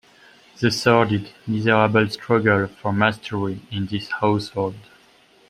The 0.59 0.71
sordid, 0.71 1.29
miserable 1.45 2.09
struggle 2.09 2.65
for 2.65 2.91
mastery 2.91 3.61
in 3.69 3.85
this 3.85 4.09
household. 4.09 4.73